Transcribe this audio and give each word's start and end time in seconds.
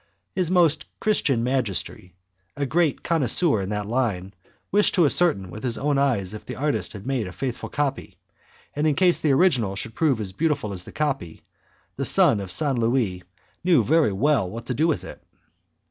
His 0.33 0.49
Most 0.49 0.85
Christian 0.99 1.43
Majesty, 1.43 2.15
a 2.57 2.65
great 2.65 3.03
connoisseur 3.03 3.61
in 3.61 3.69
that 3.69 3.85
line, 3.85 4.33
wished 4.71 4.95
to 4.95 5.05
ascertain 5.05 5.51
with 5.51 5.61
his 5.61 5.77
own 5.77 5.99
eyes 5.99 6.33
if 6.33 6.43
the 6.43 6.55
artist 6.55 6.93
had 6.93 7.05
made 7.05 7.27
a 7.27 7.31
faithful 7.31 7.69
copy; 7.69 8.17
and 8.75 8.87
in 8.87 8.95
case 8.95 9.19
the 9.19 9.31
original 9.31 9.75
should 9.75 9.93
prove 9.93 10.19
as 10.19 10.33
beautiful 10.33 10.73
as 10.73 10.85
the 10.85 10.91
copy, 10.91 11.43
the 11.97 12.05
son 12.05 12.39
of 12.39 12.51
St. 12.51 12.79
Louis 12.79 13.21
knew 13.63 13.83
very 13.83 14.11
well 14.11 14.49
what 14.49 14.65
to 14.65 14.73
do 14.73 14.87
with 14.87 15.03
it. 15.03 15.21